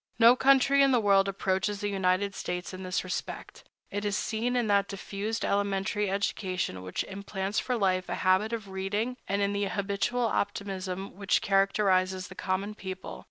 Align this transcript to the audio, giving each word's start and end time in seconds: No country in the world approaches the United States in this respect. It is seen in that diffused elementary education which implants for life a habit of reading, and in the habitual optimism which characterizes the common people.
No 0.17 0.35
country 0.35 0.81
in 0.81 0.89
the 0.91 0.99
world 0.99 1.27
approaches 1.27 1.79
the 1.79 1.87
United 1.87 2.33
States 2.33 2.73
in 2.73 2.81
this 2.81 3.03
respect. 3.03 3.65
It 3.91 4.03
is 4.03 4.17
seen 4.17 4.55
in 4.55 4.65
that 4.65 4.87
diffused 4.87 5.45
elementary 5.45 6.09
education 6.09 6.81
which 6.81 7.03
implants 7.03 7.59
for 7.59 7.77
life 7.77 8.09
a 8.09 8.15
habit 8.25 8.51
of 8.51 8.69
reading, 8.69 9.17
and 9.27 9.43
in 9.43 9.53
the 9.53 9.65
habitual 9.65 10.25
optimism 10.25 11.15
which 11.15 11.43
characterizes 11.43 12.29
the 12.29 12.33
common 12.33 12.73
people. 12.73 13.19